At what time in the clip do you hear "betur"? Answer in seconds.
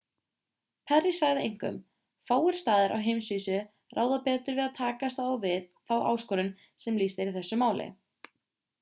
4.31-4.59